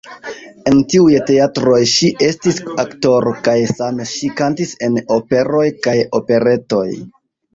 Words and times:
En 0.69 0.79
tiuj 0.93 1.17
teatroj 1.25 1.75
ŝi 1.89 2.07
estis 2.27 2.57
aktoro 2.85 3.33
kaj 3.47 3.55
same 3.73 4.09
ŝi 4.13 4.31
kantis 4.41 4.73
en 4.87 4.97
operoj 5.17 5.67
kaj 5.89 5.95
operetoj. 6.21 6.89